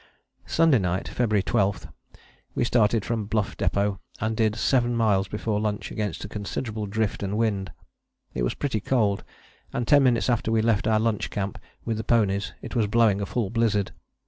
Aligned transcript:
Sunday 0.47 0.79
night 0.79 1.07
(February 1.07 1.43
12) 1.43 1.87
we 2.55 2.63
started 2.63 3.05
from 3.05 3.25
Bluff 3.27 3.55
Depôt 3.55 3.99
and 4.19 4.35
did 4.35 4.55
seven 4.55 4.95
miles 4.95 5.27
before 5.27 5.59
lunch 5.61 5.91
against 5.91 6.25
a 6.25 6.27
considerable 6.27 6.87
drift 6.87 7.21
and 7.21 7.37
wind. 7.37 7.71
It 8.33 8.41
was 8.41 8.55
pretty 8.55 8.79
cold, 8.79 9.23
and 9.71 9.87
ten 9.87 10.01
minutes 10.01 10.27
after 10.27 10.51
we 10.51 10.63
left 10.63 10.87
our 10.87 10.99
lunch 10.99 11.29
camp 11.29 11.59
with 11.85 11.97
the 11.97 12.03
ponies 12.03 12.51
it 12.63 12.75
was 12.75 12.87
blowing 12.87 13.21
a 13.21 13.27
full 13.27 13.51
blizzard. 13.51 13.91